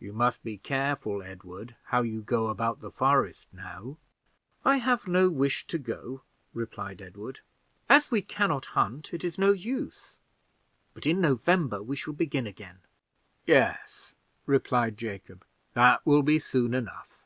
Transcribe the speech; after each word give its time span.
"You 0.00 0.12
must 0.12 0.42
be 0.42 0.58
careful, 0.58 1.22
Edward, 1.22 1.76
how 1.84 2.02
you 2.02 2.22
go 2.22 2.48
about 2.48 2.80
the 2.80 2.90
forest 2.90 3.46
now." 3.52 3.98
"I 4.64 4.78
have 4.78 5.06
no 5.06 5.30
wish 5.30 5.64
to 5.68 5.78
go," 5.78 6.22
replied 6.52 7.00
Edward; 7.00 7.38
"as 7.88 8.10
we 8.10 8.20
can 8.20 8.48
not 8.48 8.66
hunt, 8.74 9.14
it 9.14 9.22
is 9.22 9.38
no 9.38 9.52
use; 9.52 10.16
but 10.92 11.06
in 11.06 11.20
November 11.20 11.84
we 11.84 11.94
shall 11.94 12.14
begin 12.14 12.48
again." 12.48 12.78
"Yes," 13.46 14.12
replied 14.44 14.98
Jacob, 14.98 15.44
"that 15.74 16.04
will 16.04 16.24
be 16.24 16.40
soon 16.40 16.74
enough. 16.74 17.22